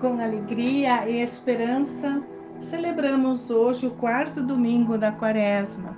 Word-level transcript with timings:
Com 0.00 0.20
alegria 0.20 1.08
e 1.08 1.22
esperança, 1.22 2.22
celebramos 2.60 3.48
hoje 3.48 3.86
o 3.86 3.92
quarto 3.92 4.42
domingo 4.42 4.98
da 4.98 5.10
Quaresma. 5.10 5.96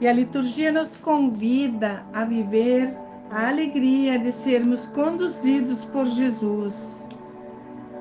E 0.00 0.08
a 0.08 0.12
liturgia 0.14 0.72
nos 0.72 0.96
convida 0.96 2.06
a 2.14 2.24
viver 2.24 2.96
a 3.30 3.48
alegria 3.48 4.18
de 4.18 4.32
sermos 4.32 4.86
conduzidos 4.86 5.84
por 5.84 6.06
Jesus. 6.06 6.74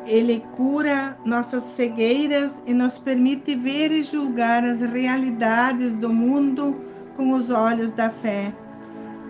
Ele 0.05 0.41
cura 0.55 1.17
nossas 1.25 1.63
cegueiras 1.75 2.63
e 2.65 2.73
nos 2.73 2.97
permite 2.97 3.53
ver 3.53 3.91
e 3.91 4.03
julgar 4.03 4.63
as 4.63 4.79
realidades 4.79 5.93
do 5.97 6.07
mundo 6.07 6.73
com 7.17 7.33
os 7.33 7.51
olhos 7.51 7.91
da 7.91 8.09
fé. 8.09 8.53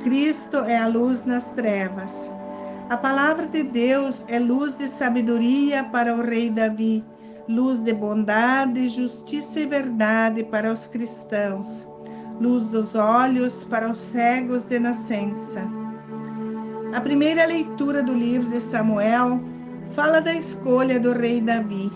Cristo 0.04 0.58
é 0.58 0.78
a 0.78 0.88
luz 0.88 1.26
nas 1.26 1.46
trevas. 1.50 2.32
A 2.92 2.98
palavra 2.98 3.48
de 3.48 3.64
Deus 3.64 4.22
é 4.28 4.38
luz 4.38 4.76
de 4.76 4.90
sabedoria 4.90 5.82
para 5.82 6.14
o 6.14 6.22
rei 6.22 6.50
Davi, 6.50 7.02
luz 7.48 7.80
de 7.80 7.94
bondade, 7.94 8.90
justiça 8.90 9.62
e 9.62 9.66
verdade 9.66 10.44
para 10.44 10.74
os 10.74 10.88
cristãos, 10.88 11.88
luz 12.38 12.68
dos 12.68 12.94
olhos 12.94 13.64
para 13.64 13.90
os 13.90 13.98
cegos 13.98 14.64
de 14.64 14.78
nascença. 14.78 15.66
A 16.94 17.00
primeira 17.00 17.46
leitura 17.46 18.04
do 18.04 18.14
livro 18.14 18.50
de 18.50 18.60
Samuel 18.60 19.40
fala 19.94 20.20
da 20.20 20.34
escolha 20.34 21.00
do 21.00 21.14
rei 21.14 21.40
Davi. 21.40 21.90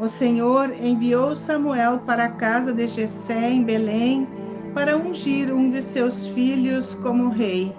O 0.00 0.08
Senhor 0.08 0.74
enviou 0.82 1.36
Samuel 1.36 2.00
para 2.00 2.24
a 2.24 2.32
casa 2.32 2.72
de 2.72 2.88
Jessé 2.88 3.52
em 3.52 3.62
Belém 3.62 4.26
para 4.74 4.96
ungir 4.96 5.54
um 5.54 5.70
de 5.70 5.80
seus 5.80 6.26
filhos 6.26 6.96
como 6.96 7.28
rei. 7.28 7.72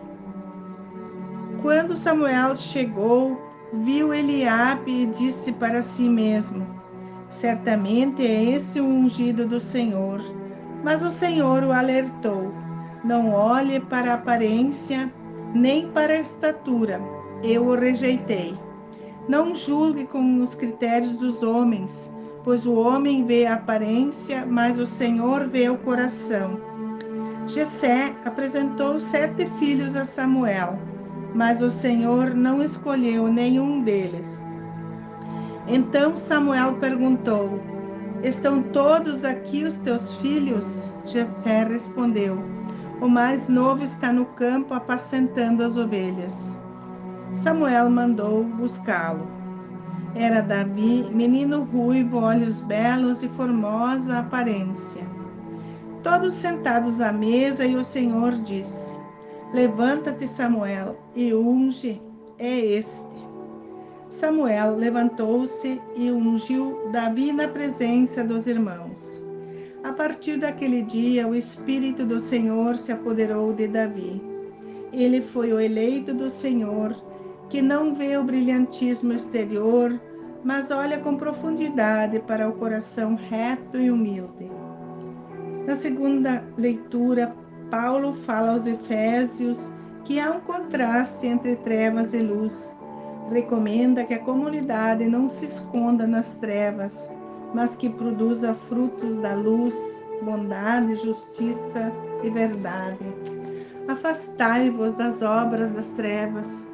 Quando 1.62 1.98
Samuel 1.98 2.56
chegou, 2.56 3.38
viu 3.74 4.14
Eliabe 4.14 5.04
e 5.04 5.06
disse 5.08 5.52
para 5.52 5.84
si 5.84 6.08
mesmo: 6.08 6.66
Certamente 7.30 8.26
é 8.26 8.56
esse 8.56 8.80
o 8.80 8.86
ungido 8.86 9.46
do 9.46 9.60
Senhor. 9.60 10.22
Mas 10.86 11.04
o 11.04 11.10
Senhor 11.10 11.64
o 11.64 11.74
alertou: 11.74 12.54
Não 13.04 13.34
olhe 13.34 13.82
para 13.82 14.12
a 14.12 14.16
aparência, 14.16 15.12
nem 15.54 15.90
para 15.90 16.14
a 16.14 16.22
estatura. 16.22 17.02
Eu 17.44 17.66
o 17.66 17.76
rejeitei. 17.76 18.58
Não 19.28 19.54
julgue 19.54 20.06
com 20.06 20.42
os 20.42 20.56
critérios 20.56 21.18
dos 21.18 21.44
homens, 21.44 21.92
pois 22.42 22.66
o 22.66 22.74
homem 22.74 23.26
vê 23.26 23.46
a 23.46 23.56
aparência, 23.56 24.46
mas 24.46 24.80
o 24.80 24.88
Senhor 24.88 25.50
vê 25.50 25.70
o 25.70 25.78
coração. 25.78 26.58
Jessé 27.48 28.14
apresentou 28.24 29.02
sete 29.02 29.46
filhos 29.60 29.94
a 29.96 30.06
Samuel 30.06 30.89
mas 31.34 31.62
o 31.62 31.70
Senhor 31.70 32.34
não 32.34 32.62
escolheu 32.62 33.28
nenhum 33.28 33.82
deles. 33.82 34.38
Então 35.68 36.18
Samuel 36.18 36.74
perguntou: 36.76 37.60
Estão 38.24 38.62
todos 38.62 39.24
aqui 39.24 39.64
os 39.64 39.78
teus 39.78 40.16
filhos? 40.16 40.66
Jessé 41.06 41.64
respondeu: 41.64 42.44
O 43.00 43.08
mais 43.08 43.48
novo 43.48 43.84
está 43.84 44.12
no 44.12 44.26
campo 44.26 44.74
apacentando 44.74 45.64
as 45.64 45.78
ovelhas. 45.78 46.36
Samuel 47.34 47.90
mandou 47.90 48.44
buscá-lo. 48.44 49.28
Era 50.16 50.42
Davi, 50.42 51.08
menino 51.14 51.64
ruivo, 51.64 52.18
olhos 52.18 52.60
belos 52.62 53.22
e 53.22 53.30
formosa 53.30 54.20
aparência. 54.20 55.04
Todos 56.02 56.34
sentados 56.36 57.00
à 57.00 57.12
mesa, 57.12 57.64
e 57.64 57.76
o 57.76 57.84
Senhor 57.84 58.32
disse: 58.32 58.89
Levanta-te, 59.54 60.28
Samuel, 60.28 60.96
e 61.16 61.34
unge 61.34 62.02
é 62.38 62.60
este. 62.60 63.10
Samuel 64.10 64.76
levantou-se 64.76 65.82
e 65.96 66.12
ungiu 66.12 66.90
Davi 66.92 67.32
na 67.32 67.48
presença 67.48 68.24
dos 68.24 68.46
irmãos. 68.46 69.00
A 69.84 69.92
partir 69.92 70.38
daquele 70.38 70.84
dia, 70.84 71.28
o 71.28 71.34
Espírito 71.34 72.06
do 72.06 72.20
Senhor 72.20 72.78
se 72.78 72.92
apoderou 72.92 73.54
de 73.54 73.68
Davi. 73.68 74.22
Ele 74.94 75.22
foi 75.22 75.52
o 75.52 75.60
eleito 75.60 76.14
do 76.14 76.30
Senhor, 76.30 76.96
que 77.50 77.62
não 77.62 77.96
vê 77.96 78.18
o 78.18 78.24
brilhantismo 78.24 79.14
exterior, 79.14 80.00
mas 80.44 80.70
olha 80.70 81.00
com 81.00 81.18
profundidade 81.18 82.20
para 82.20 82.48
o 82.48 82.54
coração 82.54 83.16
reto 83.16 83.78
e 83.78 83.90
humilde. 83.90 84.52
Na 85.66 85.76
segunda 85.76 86.44
leitura, 86.58 87.36
Paulo 87.70 88.14
fala 88.26 88.54
aos 88.54 88.66
Efésios 88.66 89.60
que 90.04 90.20
há 90.20 90.32
um 90.32 90.40
contraste 90.40 91.28
entre 91.28 91.56
trevas 91.58 92.14
e 92.16 92.18
luz. 92.18 92.76
Recomenda 93.32 94.04
que 94.04 94.16
a 94.16 94.20
comunidade 94.20 95.06
não 95.06 95.30
se 95.30 95.46
esconda 95.46 96.08
nas 96.08 96.32
trevas, 96.42 97.08
mas 97.54 97.76
que 97.76 97.88
produza 97.88 98.56
frutos 98.68 99.16
da 99.18 99.36
luz, 99.36 99.76
bondade, 100.24 100.96
justiça 100.96 101.92
e 102.24 102.30
verdade. 102.32 103.06
Afastai-vos 103.88 104.94
das 104.94 105.22
obras 105.22 105.70
das 105.72 105.90
trevas. 105.90 106.66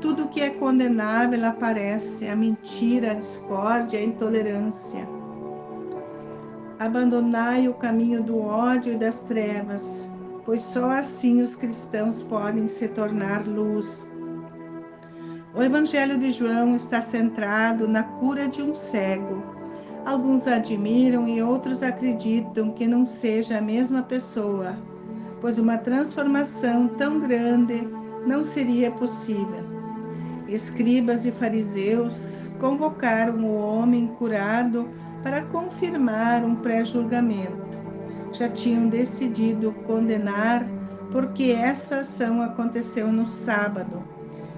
Tudo 0.00 0.28
que 0.28 0.40
é 0.40 0.50
condenável 0.50 1.44
aparece, 1.46 2.28
a 2.28 2.36
mentira, 2.36 3.10
a 3.10 3.14
discórdia, 3.14 3.98
a 3.98 4.04
intolerância. 4.04 5.08
Abandonai 6.78 7.66
o 7.66 7.74
caminho 7.74 8.22
do 8.22 8.40
ódio 8.40 8.92
e 8.92 8.96
das 8.96 9.18
trevas 9.20 10.13
pois 10.44 10.62
só 10.62 10.90
assim 10.90 11.40
os 11.40 11.56
cristãos 11.56 12.22
podem 12.22 12.66
se 12.68 12.86
tornar 12.88 13.46
luz. 13.46 14.06
O 15.54 15.62
Evangelho 15.62 16.18
de 16.18 16.30
João 16.30 16.74
está 16.74 17.00
centrado 17.00 17.88
na 17.88 18.02
cura 18.02 18.48
de 18.48 18.60
um 18.60 18.74
cego. 18.74 19.42
Alguns 20.04 20.46
admiram 20.46 21.26
e 21.26 21.42
outros 21.42 21.82
acreditam 21.82 22.72
que 22.72 22.86
não 22.86 23.06
seja 23.06 23.58
a 23.58 23.62
mesma 23.62 24.02
pessoa, 24.02 24.76
pois 25.40 25.58
uma 25.58 25.78
transformação 25.78 26.88
tão 26.88 27.20
grande 27.20 27.88
não 28.26 28.44
seria 28.44 28.90
possível. 28.90 29.64
Escribas 30.46 31.24
e 31.24 31.32
fariseus 31.32 32.50
convocaram 32.60 33.44
o 33.44 33.56
homem 33.56 34.08
curado 34.18 34.90
para 35.22 35.42
confirmar 35.42 36.44
um 36.44 36.56
pré-julgamento 36.56 37.83
já 38.34 38.48
tinham 38.48 38.88
decidido 38.88 39.72
condenar 39.86 40.66
porque 41.12 41.52
essa 41.52 41.98
ação 41.98 42.42
aconteceu 42.42 43.06
no 43.12 43.26
sábado 43.26 44.02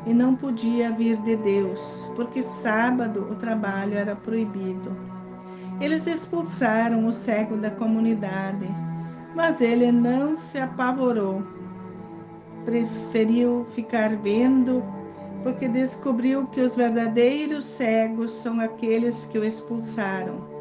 e 0.06 0.14
não 0.14 0.34
podia 0.34 0.90
vir 0.90 1.20
de 1.22 1.36
Deus, 1.36 2.10
porque 2.16 2.42
sábado 2.42 3.28
o 3.30 3.34
trabalho 3.34 3.94
era 3.94 4.16
proibido. 4.16 4.96
Eles 5.80 6.06
expulsaram 6.06 7.06
o 7.06 7.12
cego 7.12 7.56
da 7.56 7.70
comunidade, 7.70 8.66
mas 9.34 9.60
ele 9.60 9.92
não 9.92 10.36
se 10.36 10.58
apavorou. 10.58 11.42
Preferiu 12.64 13.66
ficar 13.74 14.16
vendo, 14.16 14.82
porque 15.42 15.68
descobriu 15.68 16.46
que 16.46 16.62
os 16.62 16.74
verdadeiros 16.74 17.66
cegos 17.66 18.32
são 18.32 18.58
aqueles 18.60 19.26
que 19.26 19.38
o 19.38 19.44
expulsaram 19.44 20.55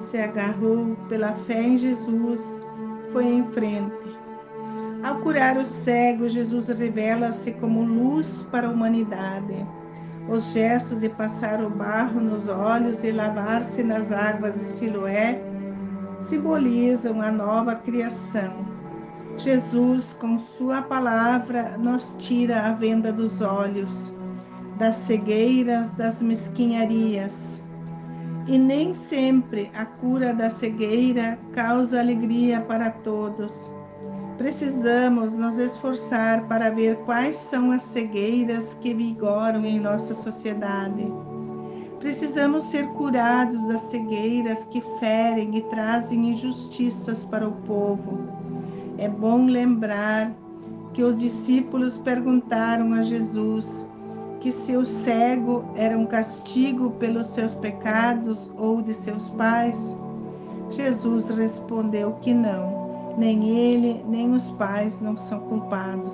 se 0.00 0.18
agarrou 0.18 0.96
pela 1.08 1.32
fé 1.32 1.62
em 1.62 1.76
Jesus, 1.76 2.40
foi 3.12 3.24
em 3.24 3.44
frente. 3.52 4.04
Ao 5.02 5.16
curar 5.16 5.58
o 5.58 5.64
cego, 5.64 6.28
Jesus 6.28 6.66
revela-se 6.68 7.52
como 7.52 7.84
luz 7.84 8.46
para 8.50 8.66
a 8.66 8.70
humanidade. 8.70 9.66
Os 10.28 10.52
gestos 10.52 11.00
de 11.00 11.10
passar 11.10 11.62
o 11.62 11.68
barro 11.68 12.20
nos 12.20 12.48
olhos 12.48 13.04
e 13.04 13.12
lavar-se 13.12 13.82
nas 13.82 14.10
águas 14.10 14.54
de 14.54 14.64
Siloé 14.64 15.42
simbolizam 16.20 17.20
a 17.20 17.30
nova 17.30 17.74
criação. 17.74 18.64
Jesus, 19.36 20.04
com 20.18 20.38
Sua 20.38 20.80
palavra, 20.80 21.76
nos 21.76 22.14
tira 22.18 22.62
a 22.62 22.72
venda 22.72 23.12
dos 23.12 23.42
olhos, 23.42 24.12
das 24.78 24.96
cegueiras, 24.96 25.90
das 25.90 26.22
mesquinharias 26.22 27.53
e 28.46 28.58
nem 28.58 28.94
sempre 28.94 29.70
a 29.74 29.84
cura 29.84 30.34
da 30.34 30.50
cegueira 30.50 31.38
causa 31.52 31.98
alegria 31.98 32.60
para 32.60 32.90
todos. 32.90 33.70
Precisamos 34.36 35.34
nos 35.34 35.58
esforçar 35.58 36.46
para 36.48 36.70
ver 36.70 36.96
quais 37.04 37.36
são 37.36 37.70
as 37.70 37.82
cegueiras 37.82 38.74
que 38.80 38.92
vigoram 38.92 39.64
em 39.64 39.78
nossa 39.78 40.14
sociedade. 40.14 41.06
Precisamos 42.00 42.64
ser 42.64 42.86
curados 42.88 43.66
das 43.68 43.80
cegueiras 43.82 44.64
que 44.66 44.82
ferem 44.98 45.56
e 45.56 45.62
trazem 45.62 46.30
injustiças 46.30 47.24
para 47.24 47.48
o 47.48 47.52
povo. 47.52 48.28
É 48.98 49.08
bom 49.08 49.46
lembrar 49.46 50.32
que 50.92 51.02
os 51.02 51.18
discípulos 51.18 51.96
perguntaram 51.98 52.92
a 52.92 53.02
Jesus: 53.02 53.86
que 54.44 54.52
seu 54.52 54.84
cego 54.84 55.64
era 55.74 55.96
um 55.96 56.04
castigo 56.04 56.90
pelos 56.90 57.28
seus 57.28 57.54
pecados 57.54 58.50
ou 58.58 58.82
de 58.82 58.92
seus 58.92 59.30
pais? 59.30 59.78
Jesus 60.68 61.30
respondeu 61.30 62.12
que 62.20 62.34
não, 62.34 63.14
nem 63.16 63.48
ele, 63.48 64.04
nem 64.06 64.34
os 64.34 64.50
pais 64.50 65.00
não 65.00 65.16
são 65.16 65.40
culpados. 65.40 66.12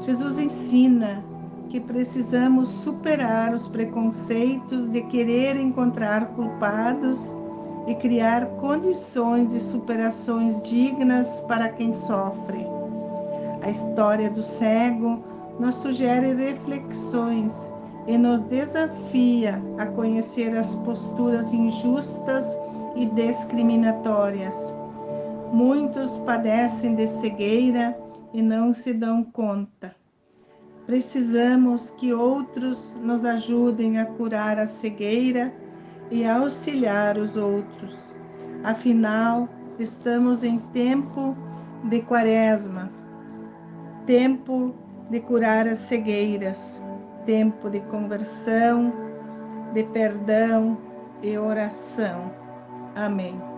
Jesus 0.00 0.40
ensina 0.40 1.22
que 1.68 1.78
precisamos 1.78 2.68
superar 2.68 3.54
os 3.54 3.68
preconceitos 3.68 4.90
de 4.90 5.02
querer 5.02 5.54
encontrar 5.54 6.26
culpados 6.30 7.16
e 7.86 7.94
criar 7.94 8.44
condições 8.56 9.52
de 9.52 9.60
superações 9.60 10.60
dignas 10.62 11.40
para 11.42 11.68
quem 11.68 11.92
sofre. 11.92 12.66
A 13.62 13.70
história 13.70 14.28
do 14.28 14.42
cego 14.42 15.35
nos 15.58 15.74
sugere 15.76 16.34
reflexões 16.34 17.52
e 18.06 18.16
nos 18.16 18.40
desafia 18.42 19.60
a 19.78 19.86
conhecer 19.86 20.56
as 20.56 20.74
posturas 20.76 21.52
injustas 21.52 22.44
e 22.94 23.06
discriminatórias. 23.06 24.54
Muitos 25.52 26.10
padecem 26.18 26.94
de 26.94 27.06
cegueira 27.20 27.96
e 28.32 28.42
não 28.42 28.72
se 28.72 28.92
dão 28.92 29.24
conta. 29.24 29.94
Precisamos 30.86 31.90
que 31.90 32.12
outros 32.12 32.94
nos 33.02 33.24
ajudem 33.24 33.98
a 33.98 34.06
curar 34.06 34.58
a 34.58 34.66
cegueira 34.66 35.52
e 36.10 36.24
a 36.24 36.38
auxiliar 36.38 37.18
os 37.18 37.36
outros. 37.36 37.96
Afinal, 38.62 39.48
estamos 39.78 40.44
em 40.44 40.58
tempo 40.72 41.36
de 41.84 42.00
quaresma, 42.02 42.90
tempo 44.06 44.74
de 45.10 45.20
curar 45.20 45.66
as 45.66 45.78
cegueiras, 45.78 46.80
tempo 47.24 47.70
de 47.70 47.80
conversão, 47.80 48.92
de 49.72 49.84
perdão 49.84 50.78
e 51.22 51.36
oração. 51.38 52.32
Amém. 52.94 53.55